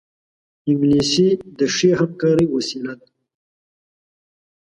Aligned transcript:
انګلیسي 0.69 1.27
د 1.57 1.59
ښې 1.75 1.89
همکارۍ 1.99 2.47
وسیله 2.55 2.93
ده 2.99 3.07